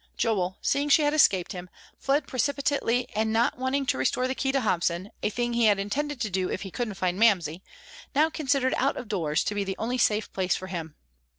Joel, 0.17 0.57
seeing 0.63 0.89
she 0.89 1.03
had 1.03 1.13
escaped 1.13 1.51
him, 1.51 1.69
fled 1.99 2.25
precipitately 2.25 3.07
and, 3.15 3.31
not 3.31 3.59
waiting 3.59 3.85
to 3.85 3.99
restore 3.99 4.27
the 4.27 4.33
key 4.33 4.51
to 4.51 4.61
Hobson, 4.61 5.11
a 5.21 5.29
thing 5.29 5.53
he 5.53 5.65
had 5.65 5.77
intended 5.77 6.19
to 6.21 6.29
do 6.31 6.49
if 6.49 6.63
he 6.63 6.71
couldn't 6.71 6.95
find 6.95 7.19
Mamsie, 7.19 7.61
now 8.15 8.31
considered 8.31 8.73
out 8.77 8.97
of 8.97 9.07
doors 9.07 9.43
to 9.43 9.53
be 9.53 9.63
the 9.63 9.77
only 9.77 9.99
safe 9.99 10.33
place 10.33 10.55
for 10.55 10.65
him. 10.69 10.95